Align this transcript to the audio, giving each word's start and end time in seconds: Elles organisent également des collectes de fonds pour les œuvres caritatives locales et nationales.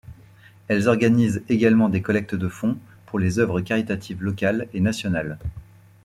Elles 0.67 0.87
organisent 0.87 1.43
également 1.47 1.87
des 1.87 2.01
collectes 2.01 2.33
de 2.33 2.47
fonds 2.49 2.75
pour 3.05 3.19
les 3.19 3.37
œuvres 3.37 3.61
caritatives 3.61 4.23
locales 4.23 4.67
et 4.73 4.79
nationales. 4.79 5.37